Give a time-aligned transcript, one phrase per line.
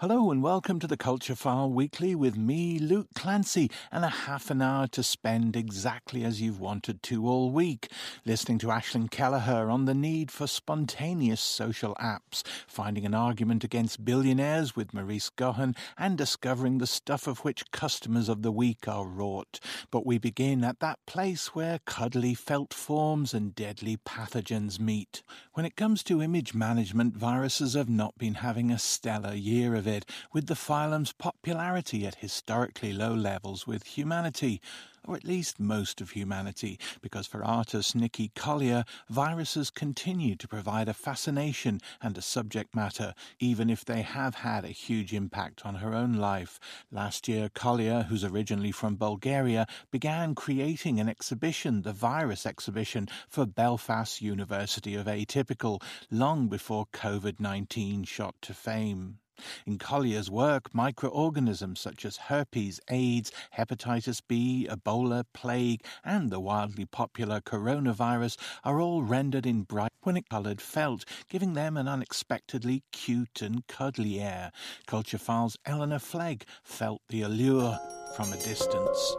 [0.00, 4.50] Hello and welcome to the Culture File Weekly with me, Luke Clancy, and a half
[4.50, 7.92] an hour to spend exactly as you've wanted to all week,
[8.24, 14.02] listening to Aisling Kelliher on the need for spontaneous social apps, finding an argument against
[14.02, 19.04] billionaires with Marise Gaughan, and discovering the stuff of which customers of the week are
[19.04, 19.60] wrought.
[19.90, 25.22] But we begin at that place where cuddly felt forms and deadly pathogens meet.
[25.52, 29.89] When it comes to image management, viruses have not been having a stellar year of
[29.90, 34.60] it, with the phylum's popularity at historically low levels with humanity,
[35.06, 40.88] or at least most of humanity, because for artist Niki Collier, viruses continue to provide
[40.88, 45.76] a fascination and a subject matter, even if they have had a huge impact on
[45.76, 46.60] her own life.
[46.92, 53.46] Last year, Collier, who's originally from Bulgaria, began creating an exhibition, the Virus Exhibition, for
[53.46, 59.19] Belfast University of Atypical, long before COVID 19 shot to fame.
[59.66, 66.84] In Collier's work, microorganisms such as herpes, AIDS, hepatitis B, Ebola, plague, and the wildly
[66.84, 69.90] popular coronavirus are all rendered in bright
[70.30, 74.50] coloured felt, giving them an unexpectedly cute and cuddly air.
[74.86, 77.78] Culture Files' Eleanor Flegg felt the allure
[78.16, 79.16] from a distance.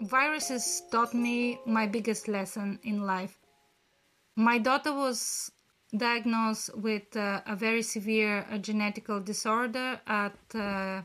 [0.00, 3.38] Viruses taught me my biggest lesson in life.
[4.36, 5.50] My daughter was
[5.96, 11.02] diagnosed with uh, a very severe uh, disorder at uh,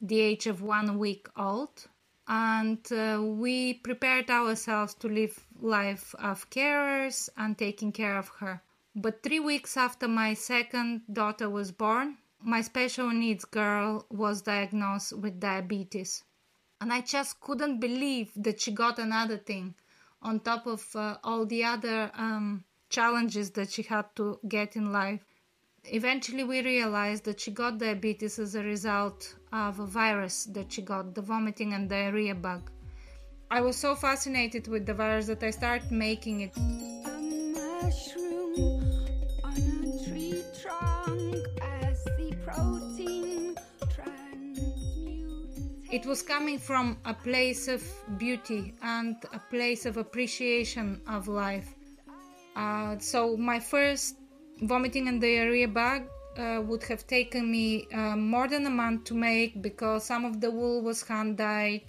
[0.00, 1.86] the age of one week old.
[2.28, 8.62] And uh, we prepared ourselves to live life of carers and taking care of her.
[8.94, 15.12] But three weeks after my second daughter was born my special needs girl was diagnosed
[15.18, 16.22] with diabetes.
[16.80, 19.74] And i just couldn't believe that she got another thing
[20.22, 24.92] on top of uh, all the other um, challenges that she had to get in
[24.92, 25.24] life.
[25.84, 30.82] Eventually, we realized that she got diabetes as a result of a virus that she
[30.82, 32.70] got, the vomiting and diarrhea bug.
[33.50, 36.52] I was so fascinated with the virus that I started making it.
[45.92, 47.80] It was coming from a place of
[48.18, 51.75] beauty and a place of appreciation of life.
[52.56, 54.16] Uh, so my first
[54.62, 56.08] vomiting and diarrhea bag
[56.38, 60.40] uh, would have taken me uh, more than a month to make because some of
[60.40, 61.82] the wool was hand dyed.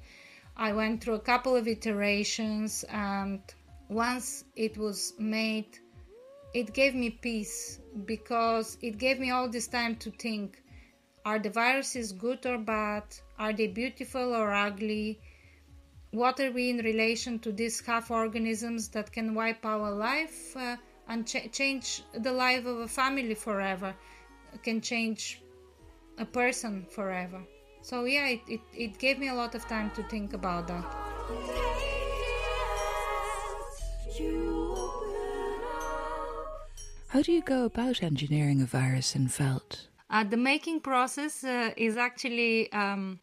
[0.57, 3.41] I went through a couple of iterations, and
[3.88, 5.79] once it was made,
[6.53, 10.61] it gave me peace because it gave me all this time to think
[11.28, 13.03] are the viruses good or bad?
[13.38, 15.19] Are they beautiful or ugly?
[16.12, 20.78] What are we in relation to these half organisms that can wipe our life uh,
[21.09, 23.94] and ch- change the life of a family forever
[24.63, 25.41] can change
[26.17, 27.41] a person forever.
[27.81, 30.85] So yeah it, it, it gave me a lot of time to think about that.
[37.09, 39.88] How do you go about engineering a virus in felt?
[40.09, 43.19] Uh, the making process uh, is actually um,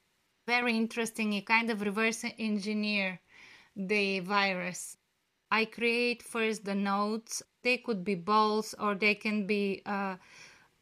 [0.46, 1.32] very interesting.
[1.32, 3.20] You kind of reverse engineer
[3.76, 4.96] the virus.
[5.50, 7.42] I create first the nodes.
[7.62, 10.16] They could be balls or they can be uh,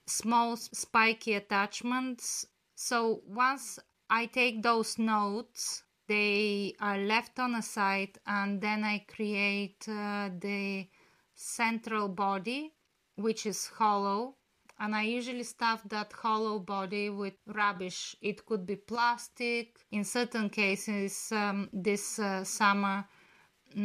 [0.07, 2.47] small spiky attachments.
[2.75, 3.79] So once
[4.11, 10.31] I take those nodes, they are left on a side, and then I create uh,
[10.39, 10.89] the
[11.35, 12.75] central body,
[13.17, 14.35] which is hollow
[14.79, 18.17] and I usually stuff that hollow body with rubbish.
[18.21, 19.79] It could be plastic.
[19.91, 23.05] In certain cases, um, this uh, summer,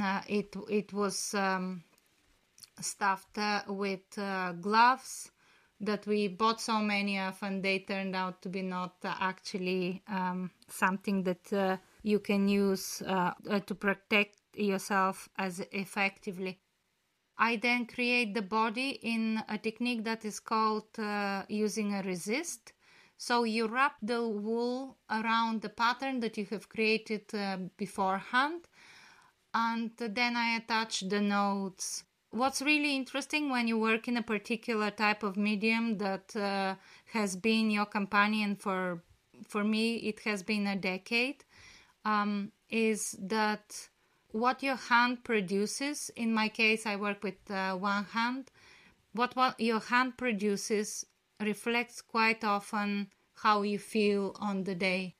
[0.01, 1.83] uh, it it was um,
[2.81, 5.31] stuffed uh, with uh, gloves
[5.79, 10.01] that we bought so many of, and they turned out to be not uh, actually
[10.07, 16.59] um, something that uh, you can use to protect yourself as effectively.
[17.39, 22.73] I then create the body in a technique that is called uh, using a resist.
[23.17, 28.67] So you wrap the wool around the pattern that you have created uh, beforehand,
[29.53, 32.03] and then I attach the nodes.
[32.31, 36.75] What's really interesting when you work in a particular type of medium that uh,
[37.13, 39.01] has been your companion for,
[39.47, 41.44] for me, it has been a decade,
[42.06, 43.89] um, is that
[44.38, 46.12] what your hand produces.
[46.16, 48.51] In my case, I work with uh, one hand.
[49.13, 51.06] What, what your hand produces
[51.39, 53.10] reflects quite often
[53.44, 55.16] how you feel on the day.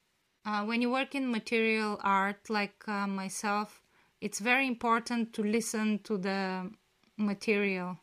[0.46, 3.82] Uh, when you work in material art, like uh, myself,
[4.22, 6.72] it's very important to listen to the
[7.18, 7.98] material.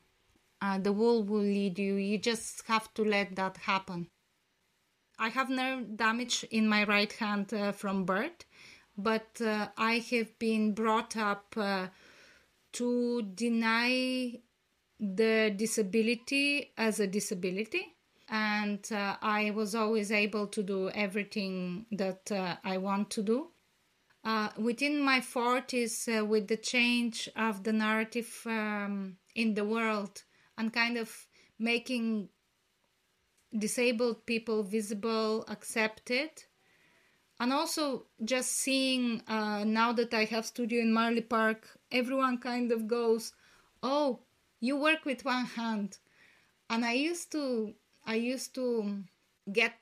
[0.65, 1.95] uh, the wool will lead you.
[1.97, 4.09] You just have to let that happen.
[5.19, 8.45] I have nerve damage in my right hand uh, from birth,
[8.96, 11.88] but uh, I have been brought up uh,
[12.73, 14.41] to deny
[15.00, 17.94] the disability as a disability.
[18.29, 23.49] And uh, I was always able to do everything that uh, I want to do.
[24.25, 30.23] Uh, within my 40s, with the change of the narrative um, in the world
[30.56, 31.26] and kind of
[31.58, 32.31] making
[33.56, 36.31] disabled people visible, accepted,
[37.41, 42.73] and also just seeing uh, now that I have studio in Marlay Park, everyone kind
[42.73, 43.33] of goes,
[43.83, 44.21] "Oh,
[44.61, 45.99] you work with one hand,"
[46.71, 47.75] and I used to
[48.07, 49.05] I used to
[49.53, 49.75] get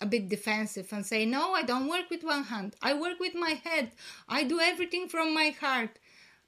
[0.00, 2.76] a bit defensive and say, "No, I don't work with one hand.
[2.82, 3.92] I work with my head.
[4.28, 5.98] I do everything from my heart."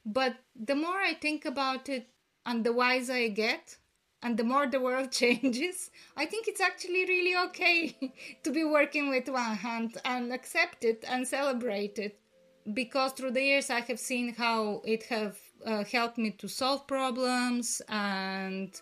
[0.05, 2.09] But the more I think about it,
[2.47, 3.77] and the wiser I get,
[4.23, 8.13] and the more the world changes, I think it's actually really okay
[8.43, 12.19] to be working with one hand and accept it and celebrate it.
[12.75, 16.87] Because through the years, I have seen how it have uh, helped me to solve
[16.87, 18.79] problems and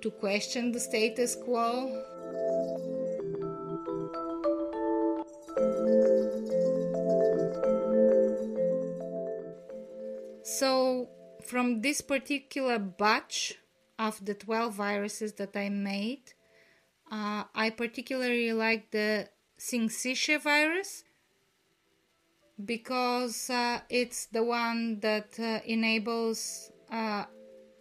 [0.00, 2.04] to question the status quo.
[10.44, 11.08] So,
[11.44, 13.58] from this particular batch,
[13.98, 16.32] of the 12 viruses that I made,
[17.10, 19.28] uh, I particularly like the
[19.58, 21.04] Syncytia virus
[22.64, 27.24] because uh, it's the one that uh, enables uh,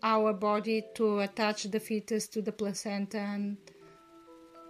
[0.03, 3.57] our body to attach the fetus to the placenta and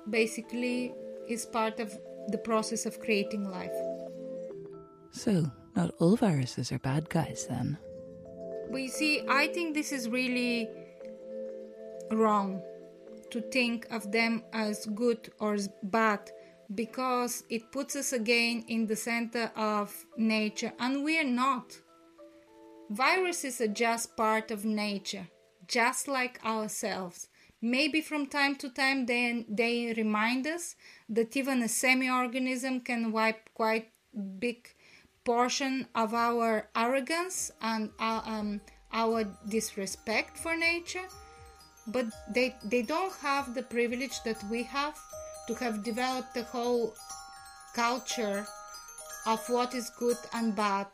[0.10, 0.94] basically
[1.28, 1.98] is part of
[2.30, 3.76] the process of creating life.
[5.12, 7.78] So, not all viruses are bad guys then?
[8.70, 10.70] Well, you see, I think this is really
[12.12, 12.62] wrong
[13.32, 16.32] to think of them as good or bad
[16.74, 21.78] because it puts us again in the center of nature and we're not.
[22.90, 25.28] Viruses are just part of nature,
[25.68, 27.28] just like ourselves.
[27.62, 30.76] Maybe from time to time they, they remind us
[31.10, 33.92] that even a semi organism can wipe quite
[34.40, 34.70] big
[35.26, 38.62] portion of our arrogance and our, uh, um,
[38.94, 41.08] our disrespect for nature
[41.88, 44.98] but they they don't have the privilege that we have
[45.48, 46.94] to have developed a whole
[47.74, 48.46] culture
[49.26, 50.88] of what is good and bad.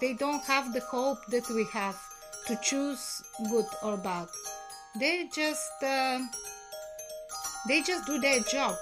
[0.00, 1.98] They don't have the hope that we have
[2.46, 4.28] to choose good or bad.
[4.98, 6.18] They just uh,
[7.68, 8.76] they just do their job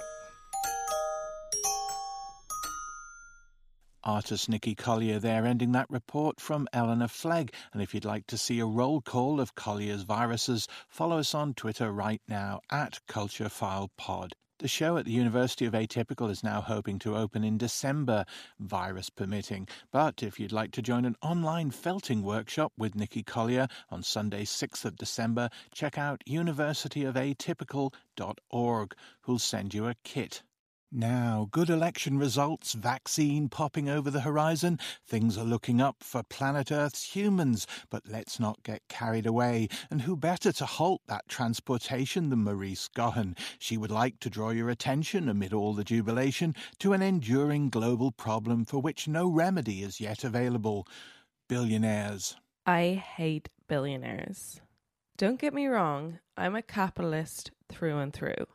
[4.03, 7.53] Artist Niki Collier there ending that report from Eleanor Flegg.
[7.71, 11.53] And if you'd like to see a roll call of Collier's viruses, follow us on
[11.53, 14.31] Twitter right now at CultureFilePod.
[14.61, 18.25] The show at the University of Atypical is now hoping to open in December,
[18.59, 19.67] virus permitting.
[19.91, 24.43] But if you'd like to join an online felting workshop with Niki Collier on Sunday,
[24.43, 30.43] 6th of December, check out universityofatypical.org, who'll send you a kit.
[30.93, 34.77] Now, good election results, vaccine popping over the horizon,
[35.07, 39.69] things are looking up for planet Earth's humans, but let's not get carried away.
[39.89, 43.37] And who better to halt that transportation than Marise Gaughan?
[43.57, 48.11] She would like to draw your attention, amid all the jubilation, to an enduring global
[48.11, 50.85] problem for which no remedy is yet available
[51.47, 52.35] billionaires.
[52.65, 54.59] I hate billionaires.
[55.15, 58.45] Don't get me wrong, I'm a capitalist through and through.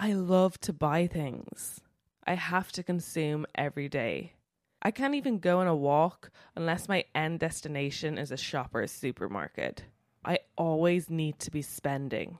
[0.00, 1.80] I love to buy things.
[2.24, 4.34] I have to consume every day.
[4.80, 9.86] I can't even go on a walk unless my end destination is a shopper's supermarket.
[10.24, 12.38] I always need to be spending.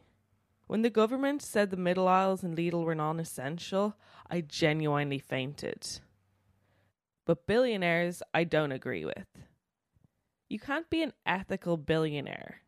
[0.69, 3.97] When the government said the middle aisles and Lidl were non essential,
[4.31, 5.85] I genuinely fainted.
[7.25, 9.27] But billionaires, I don't agree with.
[10.49, 12.62] You can't be an ethical billionaire.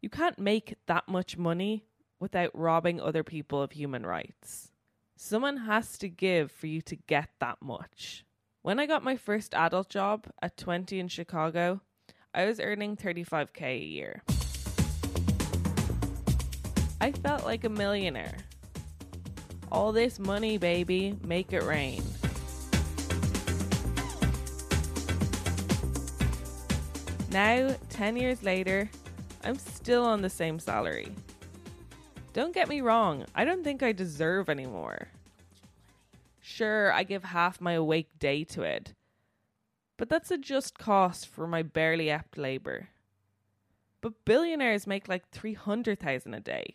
[0.00, 1.86] You can't make that much money
[2.24, 4.70] without robbing other people of human rights.
[5.14, 8.24] Someone has to give for you to get that much.
[8.62, 11.82] When I got my first adult job at 20 in Chicago,
[12.32, 14.22] I was earning 35k a year.
[16.98, 18.38] I felt like a millionaire.
[19.70, 22.02] All this money, baby, make it rain.
[27.30, 28.88] Now, 10 years later,
[29.44, 31.14] I'm still on the same salary.
[32.34, 35.06] Don't get me wrong, I don't think I deserve any more.
[36.42, 38.92] Sure, I give half my awake day to it,
[39.96, 42.88] but that's a just cost for my barely apt labour.
[44.00, 46.74] But billionaires make like 300,000 a day.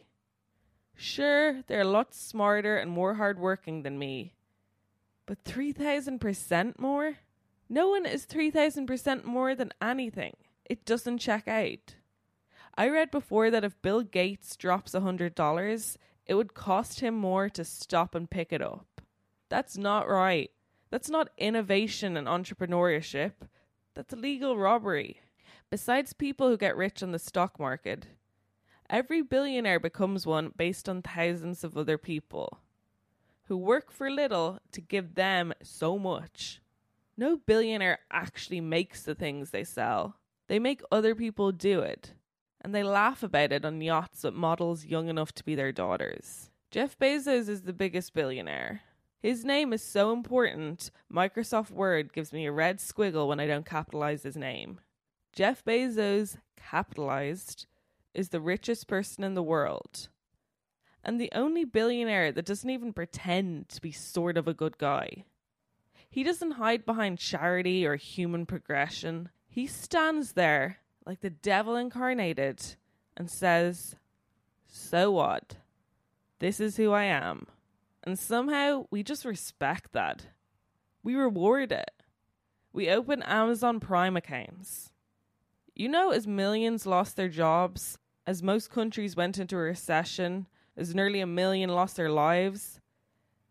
[0.96, 4.36] Sure, they're a lot smarter and more hardworking than me.
[5.26, 7.18] But 3,000% more?
[7.68, 10.38] No one is 3,000% more than anything.
[10.64, 11.96] It doesn't check out.
[12.78, 17.64] I read before that if Bill Gates drops $100, it would cost him more to
[17.64, 19.02] stop and pick it up.
[19.50, 20.52] That's not right.
[20.92, 23.34] That's not innovation and entrepreneurship.
[23.96, 25.22] That's legal robbery.
[25.70, 28.08] Besides people who get rich on the stock market,
[28.90, 32.60] every billionaire becomes one based on thousands of other people
[33.50, 36.62] who work for little to give them so much.
[37.18, 40.16] No billionaire actually makes the things they sell,
[40.48, 42.14] they make other people do it.
[42.62, 46.50] And they laugh about it on yachts with models young enough to be their daughters.
[46.72, 48.82] Jeff Bezos is the biggest billionaire.
[49.22, 53.66] His name is so important, Microsoft Word gives me a red squiggle when I don't
[53.66, 54.80] capitalize his name.
[55.34, 57.66] Jeff Bezos, capitalized,
[58.14, 60.10] is the richest person in the world.
[61.04, 65.26] And the only billionaire that doesn't even pretend to be sort of a good guy.
[66.10, 69.30] He doesn't hide behind charity or human progression.
[69.48, 72.76] He stands there like the devil incarnated
[73.16, 73.96] and says,
[74.68, 75.56] So what?
[76.40, 77.48] This is who I am.
[78.04, 80.28] And somehow we just respect that.
[81.04, 81.92] We reward it.
[82.72, 84.92] We open Amazon Prime accounts.
[85.76, 90.94] You know, as millions lost their jobs, as most countries went into a recession, as
[90.94, 92.80] nearly a million lost their lives,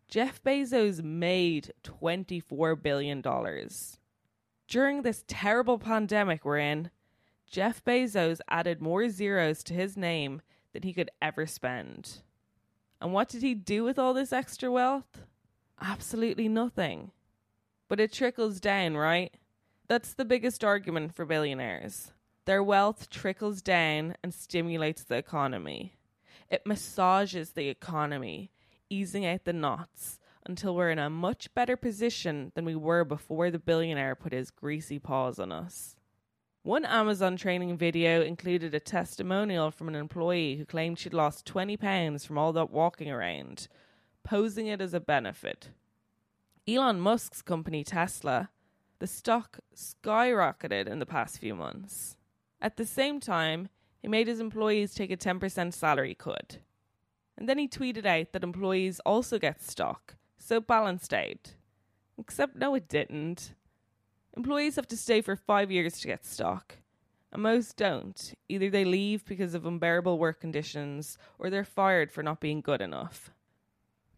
[0.07, 3.23] Jeff Bezos made $24 billion.
[4.67, 6.89] During this terrible pandemic we're in,
[7.49, 10.41] Jeff Bezos added more zeros to his name
[10.71, 12.21] than he could ever spend.
[13.01, 15.23] And what did he do with all this extra wealth?
[15.81, 17.11] Absolutely nothing.
[17.87, 19.33] But it trickles down, right?
[19.87, 22.11] That's the biggest argument for billionaires.
[22.45, 25.93] Their wealth trickles down and stimulates the economy.
[26.49, 28.51] It massages the economy,
[28.89, 33.49] easing out the knots until we're in a much better position than we were before
[33.49, 35.95] the billionaire put his greasy paws on us.
[36.69, 41.77] One Amazon training video included a testimonial from an employee who claimed she'd lost 20
[41.77, 43.67] pounds from all that walking around,
[44.23, 45.71] posing it as a benefit.
[46.67, 48.51] Elon Musk's company Tesla,
[48.99, 52.17] the stock skyrocketed in the past few months.
[52.61, 56.59] At the same time, he made his employees take a 10% salary cut.
[57.35, 61.55] And then he tweeted out that employees also get stock, so balanced out.
[62.19, 63.55] Except no, it didn't.
[64.39, 66.77] Employees have to stay for five years to get stock,
[67.29, 68.33] and most don't.
[68.47, 72.79] Either they leave because of unbearable work conditions, or they're fired for not being good
[72.79, 73.31] enough.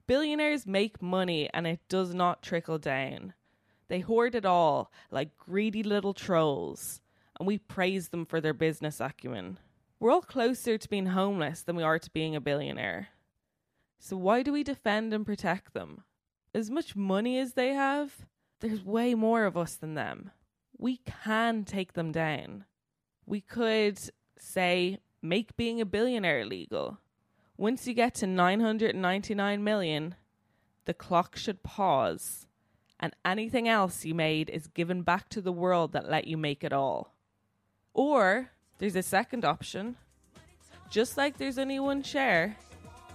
[0.05, 3.33] Billionaires make money and it does not trickle down.
[3.87, 7.01] They hoard it all like greedy little trolls,
[7.39, 9.57] and we praise them for their business acumen.
[9.99, 13.07] We're all closer to being homeless than we are to being a billionaire.
[13.97, 16.03] So, why do we defend and protect them?
[16.53, 18.27] As much money as they have,
[18.61, 20.31] there's way more of us than them.
[20.77, 22.65] We can take them down.
[23.25, 23.99] We could
[24.39, 26.99] say, make being a billionaire illegal.
[27.57, 30.15] Once you get to 999 million,
[30.85, 32.47] the clock should pause,
[32.99, 36.63] and anything else you made is given back to the world that let you make
[36.63, 37.13] it all.
[37.93, 39.95] Or there's a second option.
[40.89, 42.57] Just like there's only one share,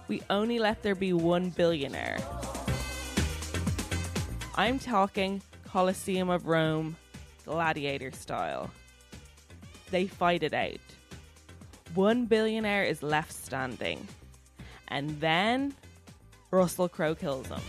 [0.07, 2.17] we only let there be one billionaire.
[4.59, 6.95] I'm talking Colosseum of Rome,
[7.45, 8.71] gladiator style.
[9.91, 10.79] They fight it out.
[11.93, 14.07] One billionaire is left standing.
[14.87, 15.75] And then
[16.49, 17.61] Russell Crowe kills him.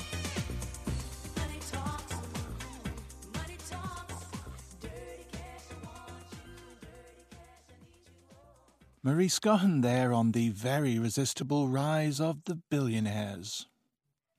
[9.04, 13.66] Marise Gaughan there on the very resistible rise of the billionaires.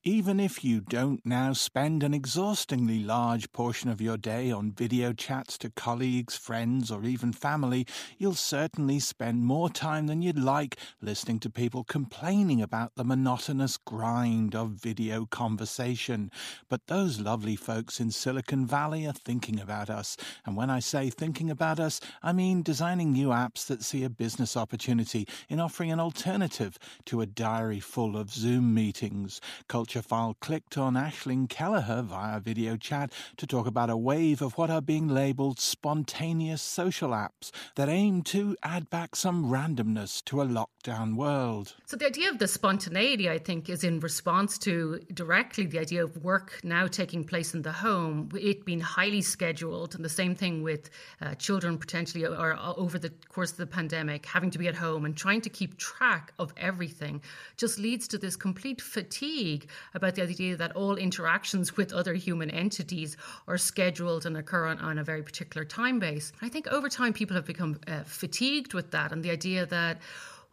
[0.10, 5.14] Even if you don't now spend an exhaustingly large portion of your day on video
[5.14, 7.86] chats to colleagues, friends, or even family,
[8.18, 13.78] you'll certainly spend more time than you'd like listening to people complaining about the monotonous
[13.78, 16.32] grind of video conversation.
[16.70, 20.18] But those lovely folks in Silicon Valley are thinking about us.
[20.44, 24.10] And when I say thinking about us, I mean designing new apps that see a
[24.10, 29.40] business opportunity in offering an alternative to a diary full of Zoom meetings.
[29.68, 34.58] Culture File clicked on Aisling Kelliher via video chat to talk about a wave of
[34.58, 40.42] what are being labelled spontaneous social apps that aim to add back some randomness to
[40.42, 41.76] a lockdown world.
[41.86, 46.04] So, the idea of the spontaneity, I think, is in response to directly the idea
[46.04, 50.36] of work now taking place in the home, it being highly scheduled, and the same
[50.36, 50.90] thing with
[51.22, 55.06] uh, children potentially or over the course of the pandemic having to be at home
[55.06, 57.22] and trying to keep track of everything
[57.58, 62.50] just leads to this complete fatigue about the idea that all interactions with other human
[62.50, 63.18] entities
[63.48, 66.32] are scheduled and occur on, on a very particular time base.
[66.42, 70.00] I think over time people have become uh, fatigued with that and the idea that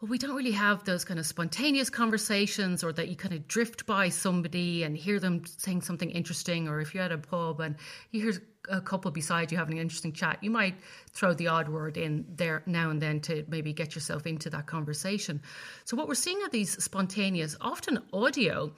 [0.00, 3.49] well, we don't really have those kind of spontaneous conversations or that you kind of
[3.49, 7.61] drift by somebody and hear them saying something interesting, or if you're at a pub
[7.61, 7.76] and
[8.11, 8.35] you hear
[8.68, 10.75] a couple beside you having an interesting chat, you might
[11.12, 14.66] throw the odd word in there now and then to maybe get yourself into that
[14.66, 15.40] conversation.
[15.85, 18.73] So, what we're seeing are these spontaneous, often audio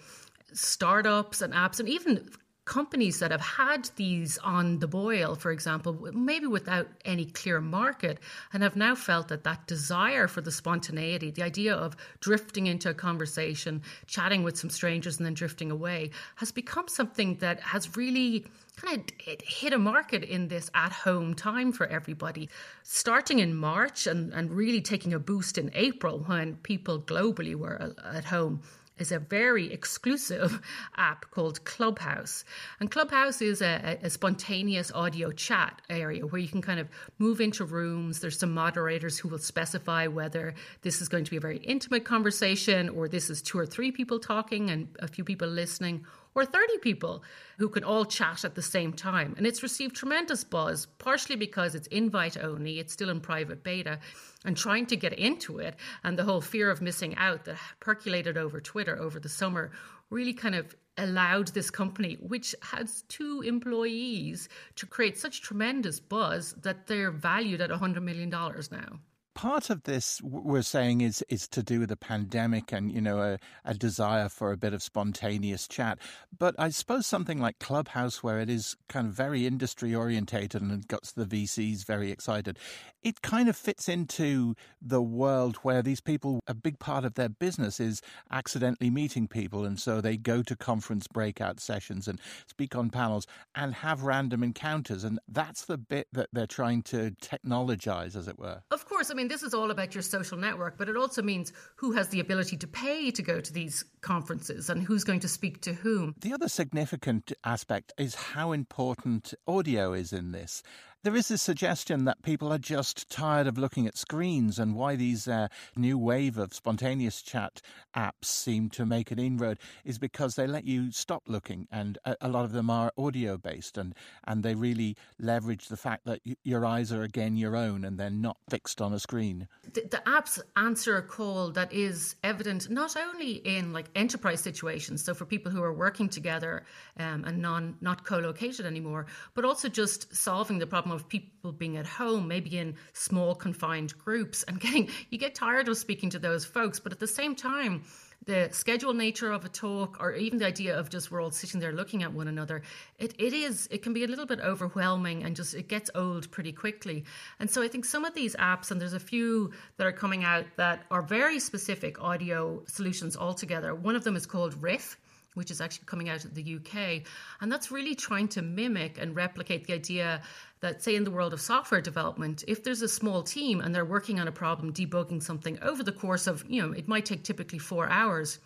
[0.52, 2.28] startups and apps, and even
[2.68, 8.18] companies that have had these on the boil, for example, maybe without any clear market,
[8.52, 12.90] and have now felt that that desire for the spontaneity, the idea of drifting into
[12.90, 17.96] a conversation, chatting with some strangers, and then drifting away, has become something that has
[17.96, 22.50] really kind of hit a market in this at home time for everybody.
[22.82, 27.80] Starting in March and, and really taking a boost in April when people globally were
[27.80, 28.60] uh, at home
[28.98, 30.60] is a very exclusive
[30.96, 32.44] app called Clubhouse.
[32.80, 36.88] And Clubhouse is a, a, spontaneous audio chat area where you can kind of
[37.18, 38.20] move into rooms.
[38.20, 42.04] There's some moderators who will specify whether this is going to be a very intimate
[42.04, 46.04] conversation or this is two or three people talking and a few people listening
[46.38, 47.22] or 30 people
[47.58, 49.34] who can all chat at the same time.
[49.36, 53.98] And it's received tremendous buzz, partially because it's invite only, it's still in private beta,
[54.44, 58.36] and trying to get into it and the whole fear of missing out that percolated
[58.36, 59.72] over Twitter over the summer
[60.10, 66.54] really kind of allowed this company, which has two employees, to create such tremendous buzz
[66.62, 69.00] that they're valued at $100 million now
[69.38, 73.22] part of this we're saying is is to do with the pandemic and you know
[73.22, 75.96] a, a, desire for a bit of spontaneous chat.
[76.36, 80.88] But i suppose something like clubhouse where it is kind of very industry orientated and
[80.88, 82.58] got the vcs very excited
[83.02, 87.28] it kind of fits into the world where these people a big part of their
[87.28, 89.64] business is accidentally meeting people.
[89.64, 94.42] And so they go to conference breakout sessions and speak on panels and have random
[94.42, 95.04] encounters.
[95.04, 98.62] And that's the bit that they're trying to technologize as it were.
[98.70, 99.10] Of course.
[99.10, 102.08] I mean this is all about your social network, but it also means who has
[102.08, 105.72] the ability to pay to go to these conferences and who's going to speak to
[105.72, 106.14] whom.
[106.20, 110.62] The other significant aspect is how important audio is in this.
[111.04, 114.96] There is a suggestion that people are just tired of looking at screens and why
[114.96, 117.62] these uh, new wave of spontaneous chat
[117.94, 122.16] apps seem to make an inroad is because they let you stop looking and a,
[122.22, 123.94] a lot of them are audio based and,
[124.26, 127.96] and they really leverage the fact that y- your eyes are again your own and
[127.96, 129.46] they're not fixed on a screen.
[129.72, 135.04] The, the apps answer a call that is evident not only in like enterprise situations,
[135.04, 136.64] so for people who are working together
[136.98, 141.52] um, and non not co-located anymore, but also just solving the problem problem of people
[141.52, 146.10] being at home, maybe in small confined groups, and getting you get tired of speaking
[146.10, 146.80] to those folks.
[146.80, 147.82] But at the same time,
[148.26, 151.60] the scheduled nature of a talk or even the idea of just we're all sitting
[151.60, 152.62] there looking at one another
[152.98, 156.28] it, it is it can be a little bit overwhelming and just it gets old
[156.32, 157.04] pretty quickly
[157.38, 160.24] and so i think some of these apps and there's a few that are coming
[160.24, 164.96] out that are very specific audio solutions altogether one of them is called riff
[165.38, 167.02] which is actually coming out of the UK.
[167.40, 170.20] And that's really trying to mimic and replicate the idea
[170.60, 173.84] that, say, in the world of software development, if there's a small team and they're
[173.84, 177.22] working on a problem, debugging something over the course of, you know, it might take
[177.22, 178.38] typically four hours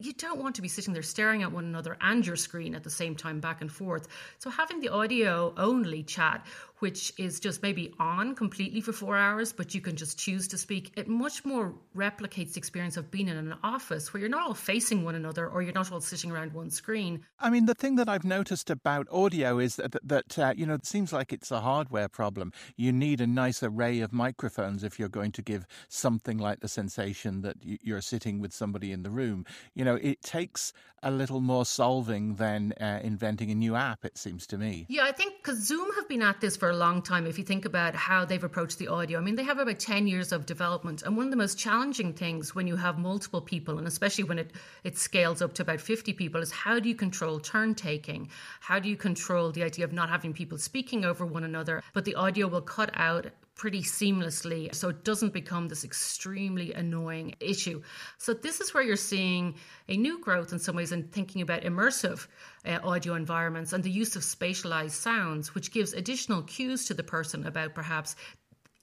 [0.00, 2.84] you don't want to be sitting there staring at one another and your screen at
[2.84, 4.06] the same time back and forth.
[4.38, 6.46] So having the audio only chat
[6.80, 10.58] which is just maybe on completely for four hours, but you can just choose to
[10.58, 14.46] speak, it much more replicates the experience of being in an office where you're not
[14.46, 17.24] all facing one another or you're not all sitting around one screen.
[17.40, 20.74] I mean, the thing that I've noticed about audio is that, that uh, you know,
[20.74, 22.52] it seems like it's a hardware problem.
[22.76, 26.68] You need a nice array of microphones if you're going to give something like the
[26.68, 29.44] sensation that you're sitting with somebody in the room.
[29.74, 34.18] You know, it takes a little more solving than uh, inventing a new app, it
[34.18, 34.86] seems to me.
[34.88, 37.26] Yeah, I think because Zoom have been at this for a long time.
[37.26, 40.06] If you think about how they've approached the audio, I mean, they have about 10
[40.06, 41.02] years of development.
[41.02, 44.38] And one of the most challenging things when you have multiple people, and especially when
[44.38, 44.52] it,
[44.84, 48.28] it scales up to about 50 people, is how do you control turn taking?
[48.60, 52.04] How do you control the idea of not having people speaking over one another, but
[52.04, 53.26] the audio will cut out
[53.58, 57.82] pretty seamlessly so it doesn't become this extremely annoying issue.
[58.16, 59.56] So, this is where you're seeing
[59.88, 62.26] a new growth in some ways in thinking about immersive
[62.64, 67.02] uh, audio environments and the use of spatialized sounds, which gives additional cues to the
[67.02, 68.16] person about perhaps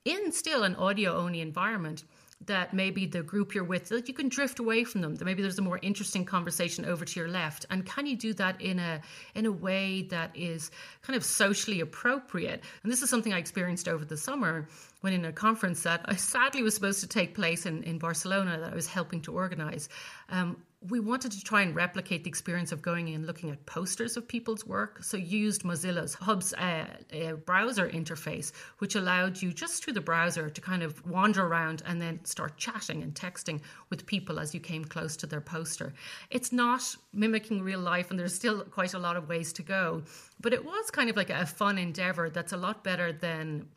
[0.03, 2.03] in still an audio only environment
[2.41, 5.15] that maybe the group you're with that you can drift away from them.
[5.15, 7.65] That maybe there's a more interesting conversation over to your left.
[7.69, 9.01] And can you do that in a
[9.33, 10.69] in a way that is
[11.01, 12.61] kind of socially appropriate?
[12.83, 14.67] And this is something i experienced over the summer
[15.01, 18.59] when in a conference that I sadly was supposed to take place in, in Barcelona
[18.59, 19.87] that I was helping to organize.
[20.29, 20.57] Um,
[20.89, 24.17] we wanted to try and replicate the experience of going in and looking at posters
[24.17, 25.03] of people's work.
[25.03, 30.49] So used Mozilla's Hubs uh, uh, browser interface, which allowed you just through the browser
[30.49, 34.59] to kind of wander around and then start chatting and texting with people as you
[34.59, 35.93] came close to their poster.
[36.29, 40.03] It's not mimicking real life, and there's still quite a lot of ways to go.
[40.41, 43.67] But it was kind of like a fun endeavor that's a lot better than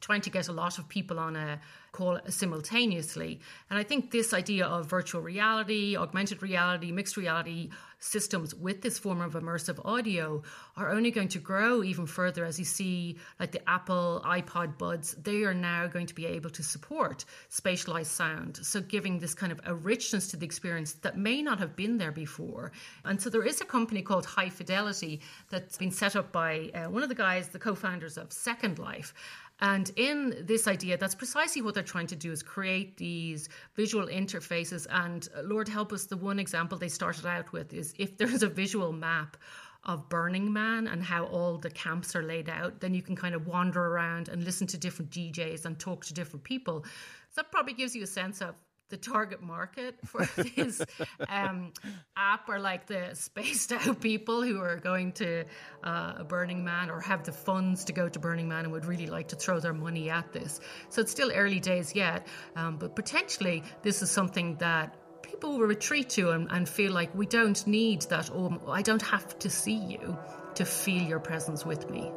[0.00, 1.60] trying to get a lot of people on a
[1.92, 3.40] call simultaneously.
[3.70, 7.68] And I think this idea of virtual reality, augmented reality, mixed reality
[8.02, 10.42] systems with this form of immersive audio
[10.76, 15.14] are only going to grow even further as you see like the Apple iPod buds.
[15.22, 18.56] They are now going to be able to support spatialized sound.
[18.56, 21.98] So giving this kind of a richness to the experience that may not have been
[21.98, 22.72] there before.
[23.04, 26.90] And so there is a company called High Fidelity that's been set up by uh,
[26.90, 29.14] one of the guys the co-founders of Second Life
[29.62, 34.08] and in this idea, that's precisely what they're trying to do is create these visual
[34.08, 34.88] interfaces.
[34.90, 38.42] And uh, Lord help us, the one example they started out with is if there's
[38.42, 39.36] a visual map
[39.84, 43.36] of Burning Man and how all the camps are laid out, then you can kind
[43.36, 46.84] of wander around and listen to different DJs and talk to different people.
[47.30, 48.56] So that probably gives you a sense of
[48.92, 50.26] the target market for
[50.56, 50.82] this
[51.26, 51.72] um,
[52.14, 55.44] app are like the spaced out people who are going to
[55.82, 59.06] uh, Burning Man or have the funds to go to Burning Man and would really
[59.06, 60.60] like to throw their money at this.
[60.90, 65.66] So it's still early days yet, um, but potentially this is something that people will
[65.66, 69.48] retreat to and, and feel like we don't need that, oh, I don't have to
[69.48, 70.18] see you
[70.56, 72.12] to feel your presence with me.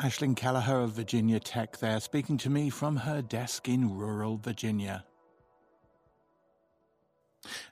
[0.00, 5.04] Aisling Kelliher of Virginia Tech there, speaking to me from her desk in rural Virginia.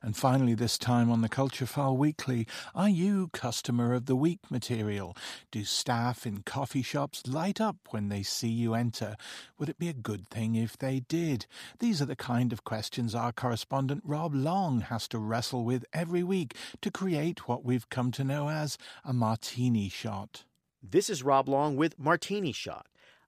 [0.02, 4.40] And finally, this time on the Culture File Weekly, are you customer of the week
[4.50, 5.16] material?
[5.50, 9.16] Do staff in coffee shops light up when they see you enter?
[9.58, 11.46] Would it be a good thing if they did?
[11.78, 16.22] These are the kind of questions our correspondent Rob Long has to wrestle with every
[16.22, 20.44] week to create what we've come to know as a martini shot.
[20.82, 22.86] This is Rob Long with Martini Shot.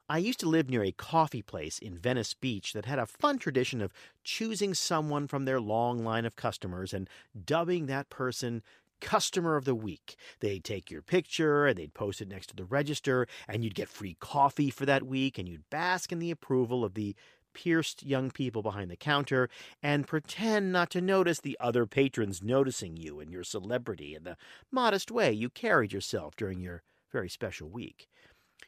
[0.08, 3.38] I used to live near a coffee place in Venice Beach that had a fun
[3.38, 7.10] tradition of choosing someone from their long line of customers and
[7.44, 8.62] dubbing that person
[9.00, 10.14] Customer of the Week.
[10.38, 13.88] They'd take your picture and they'd post it next to the register, and you'd get
[13.88, 17.16] free coffee for that week, and you'd bask in the approval of the
[17.52, 19.50] pierced young people behind the counter
[19.82, 24.36] and pretend not to notice the other patrons noticing you and your celebrity and the
[24.70, 28.08] modest way you carried yourself during your very special week.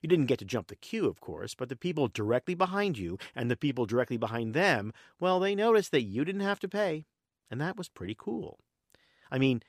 [0.01, 3.19] You didn't get to jump the queue, of course, but the people directly behind you
[3.35, 7.05] and the people directly behind them, well, they noticed that you didn't have to pay.
[7.51, 8.59] And that was pretty cool.
[9.31, 9.63] I mean,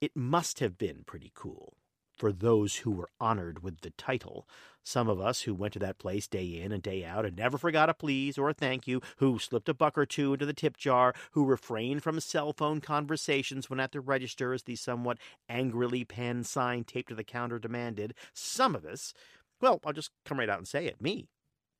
[0.00, 1.74] it must have been pretty cool
[2.18, 4.48] for those who were honored with the title.
[4.84, 7.58] Some of us who went to that place day in and day out and never
[7.58, 10.52] forgot a please or a thank you, who slipped a buck or two into the
[10.52, 15.18] tip jar, who refrained from cell phone conversations when at the register as the somewhat
[15.48, 19.12] angrily penned sign taped to the counter demanded, some of us
[19.60, 21.00] well, I'll just come right out and say it.
[21.00, 21.28] Me.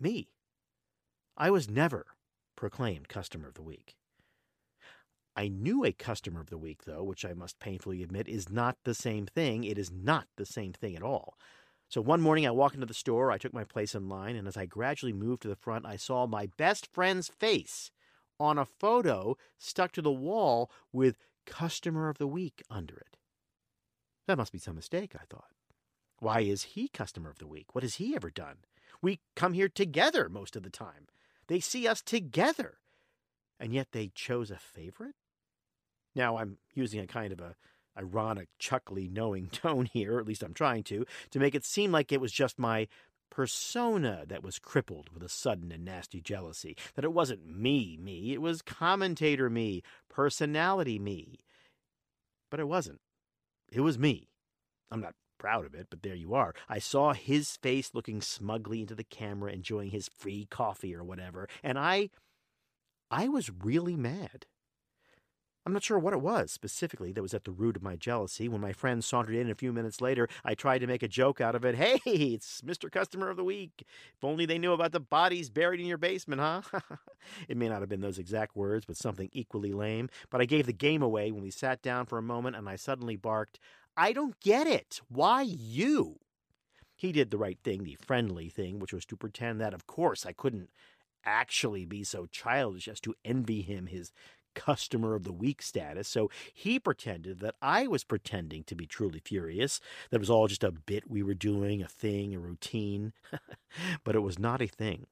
[0.01, 0.29] Me.
[1.37, 2.07] I was never
[2.57, 3.97] proclaimed Customer of the Week.
[5.39, 8.77] I knew a Customer of the Week, though, which I must painfully admit is not
[8.83, 9.63] the same thing.
[9.63, 11.39] It is not the same thing at all.
[11.89, 14.49] So one morning I walked into the store, I took my place in line, and
[14.49, 17.93] as I gradually moved to the front, I saw my best friend's face
[18.41, 23.17] on a photo stuck to the wall with Customer of the Week under it.
[24.27, 25.53] That must be some mistake, I thought.
[26.19, 27.77] Why is he customer of the week?
[27.77, 28.57] What has he ever done?
[29.01, 31.07] We come here together most of the time.
[31.47, 32.79] They see us together.
[33.61, 35.15] And yet they chose a favorite?
[36.19, 37.55] Now I'm using a kind of a
[37.97, 41.93] ironic, chuckly, knowing tone here, or at least I'm trying to, to make it seem
[41.93, 42.89] like it was just my
[43.31, 46.77] persona that was crippled with a sudden and nasty jealousy.
[46.95, 51.39] That it wasn't me, me, it was commentator me, personality me.
[52.51, 53.01] But it wasn't.
[53.71, 54.29] It was me.
[54.91, 56.55] I'm not proud of it, but there you are.
[56.69, 61.49] I saw his face looking smugly into the camera, enjoying his free coffee or whatever,
[61.63, 62.11] and I.
[63.11, 64.45] I was really mad.
[65.69, 68.49] I'm not sure what it was specifically that was at the root of my jealousy.
[68.49, 71.43] When my friend sauntered in a few minutes later, I tried to make a joke
[71.43, 71.75] out of it.
[71.79, 72.91] Hey, it's Mr.
[72.91, 73.85] Customer of the Week.
[74.17, 76.63] If only they knew about the bodies buried in your basement, huh?
[77.49, 80.09] it may not have been those exact words, but something equally lame.
[80.31, 82.77] But I gave the game away when we sat down for a moment and I
[82.77, 83.61] suddenly barked,
[83.95, 85.03] I don't get it.
[85.11, 86.19] Why you?
[86.97, 90.25] He did the right thing, the friendly thing, which was to pretend that, of course,
[90.25, 90.71] I couldn't
[91.27, 94.13] actually be so childish as to envy him his
[94.59, 96.09] customer of the week status.
[96.09, 100.49] So he pretended that I was pretending to be truly furious, that it was all
[100.49, 103.13] just a bit we were doing, a thing, a routine.
[104.05, 105.07] but it was not a thing.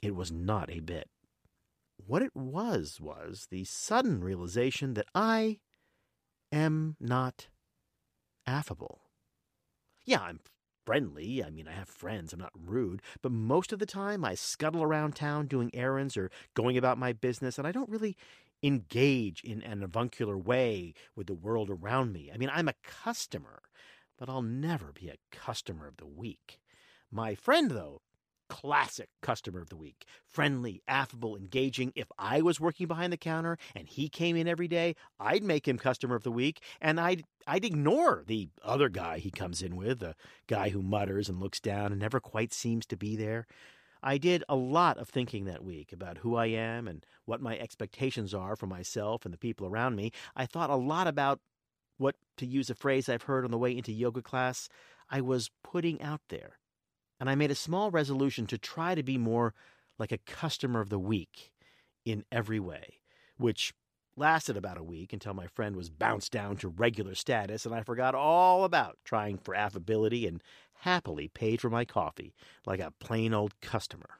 [0.00, 1.08] It was not a bit.
[2.06, 5.58] What it was was the sudden realization that I
[6.52, 7.48] am not
[8.46, 9.00] affable.
[10.04, 10.40] Yeah, I'm
[10.86, 11.44] friendly.
[11.44, 12.32] I mean, I have friends.
[12.32, 13.02] I'm not rude.
[13.22, 17.12] But most of the time, I scuttle around town doing errands or going about my
[17.12, 18.16] business, and I don't really
[18.62, 22.30] engage in an avuncular way with the world around me.
[22.32, 23.62] I mean, I'm a customer,
[24.18, 26.60] but I'll never be a customer of the week.
[27.10, 28.02] My friend, though,
[28.50, 30.04] classic customer of the week.
[30.26, 31.92] Friendly, affable, engaging.
[31.94, 35.66] If I was working behind the counter and he came in every day, I'd make
[35.66, 39.76] him customer of the week and I'd I'd ignore the other guy he comes in
[39.76, 40.14] with, the
[40.46, 43.46] guy who mutters and looks down and never quite seems to be there.
[44.02, 47.58] I did a lot of thinking that week about who I am and what my
[47.58, 50.12] expectations are for myself and the people around me.
[50.34, 51.40] I thought a lot about
[51.98, 54.68] what, to use a phrase I've heard on the way into yoga class,
[55.10, 56.58] I was putting out there
[57.18, 59.54] and I made a small resolution to try to be more
[59.98, 61.52] like a customer of the week
[62.06, 63.00] in every way,
[63.36, 63.74] which
[64.16, 67.82] lasted about a week until my friend was bounced down to regular status and I
[67.82, 70.42] forgot all about trying for affability and
[70.80, 72.34] happily paid for my coffee
[72.66, 74.18] like a plain old customer.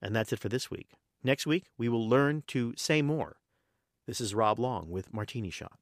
[0.00, 0.90] And that's it for this week.
[1.22, 3.36] Next week, we will learn to say more.
[4.06, 5.78] This is Rob Long with Martini Shot.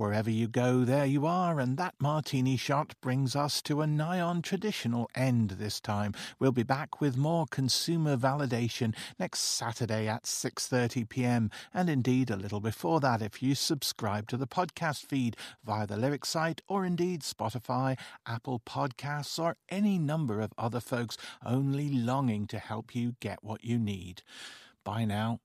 [0.00, 4.18] Wherever you go, there you are, and that martini shot brings us to a nigh
[4.18, 6.14] on traditional end this time.
[6.38, 11.50] We'll be back with more consumer validation next Saturday at 6:30 p.m.
[11.74, 15.98] and indeed a little before that if you subscribe to the podcast feed via the
[15.98, 22.46] Lyric site or indeed Spotify, Apple Podcasts or any number of other folks only longing
[22.46, 24.22] to help you get what you need.
[24.82, 25.40] Bye now.